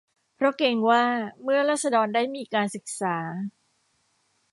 [0.35, 1.03] เพราะเกรงว่า
[1.43, 3.17] เมื่อราษฎรได้มีการศึกษา